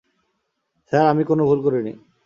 [0.91, 1.93] Sir, আমি কোনও ভুল করিনি।